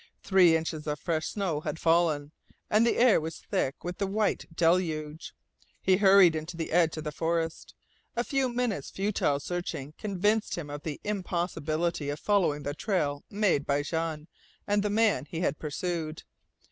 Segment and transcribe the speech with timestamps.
[0.23, 2.31] Three inches of fresh snow had fallen,
[2.71, 5.35] and the air was thick with the white deluge.
[5.79, 7.75] He hurried into the edge of the forest.
[8.15, 13.67] A few minutes futile searching convinced him of the impossibility of following the trail made
[13.67, 14.27] by Jean
[14.65, 16.23] and the man he had pursued.